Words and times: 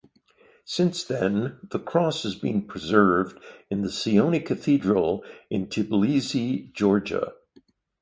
Since 0.65 1.03
then, 1.03 1.59
the 1.69 1.77
cross 1.77 2.23
has 2.23 2.33
been 2.33 2.63
preserved 2.63 3.39
in 3.69 3.83
the 3.83 3.89
Sioni 3.91 4.43
Cathedral 4.43 5.23
in 5.51 5.67
Tbilisi, 5.67 6.73
Georgia. 6.73 7.33